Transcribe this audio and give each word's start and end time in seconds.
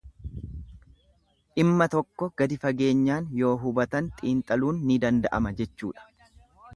Dhimma 1.59 1.87
tokko 1.95 2.29
gadi 2.41 2.57
fageenyaan 2.63 3.27
yoo 3.41 3.53
hubatan 3.65 4.09
xiinxaluun 4.23 4.81
ni 4.91 5.01
danda'ama 5.05 5.53
jechuudha. 5.61 6.09